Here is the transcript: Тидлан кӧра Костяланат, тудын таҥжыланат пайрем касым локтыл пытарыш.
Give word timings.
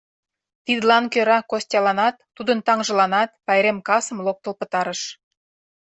Тидлан 0.65 1.05
кӧра 1.13 1.39
Костяланат, 1.49 2.15
тудын 2.35 2.59
таҥжыланат 2.67 3.29
пайрем 3.45 3.77
касым 3.87 4.17
локтыл 4.25 4.53
пытарыш. 4.59 5.01